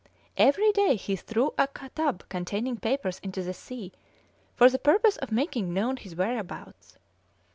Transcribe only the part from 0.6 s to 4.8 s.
day he threw a tub containing papers into the sea, for the